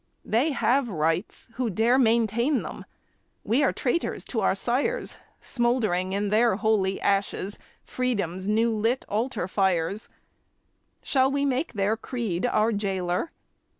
They 0.25 0.49
have 0.53 0.89
rights 0.89 1.47
who 1.57 1.69
dare 1.69 1.99
maintain 1.99 2.63
them; 2.63 2.85
we 3.43 3.61
are 3.61 3.71
traitors 3.71 4.25
to 4.33 4.39
our 4.41 4.55
sires, 4.55 5.17
Smothering 5.41 6.11
in 6.11 6.29
their 6.29 6.55
holy 6.55 6.99
ashes 7.01 7.59
Freedom's 7.83 8.47
new 8.47 8.73
lit 8.73 9.05
altar 9.07 9.47
fires; 9.47 10.09
Shall 11.03 11.29
we 11.29 11.45
make 11.45 11.73
their 11.73 11.95
creed 11.95 12.47
our 12.47 12.71
jailer? 12.71 13.31